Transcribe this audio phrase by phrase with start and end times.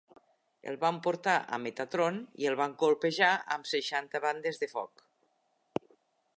[0.69, 5.09] El van portar a Metatron i el van colpejar amb seixanta bandes de foc.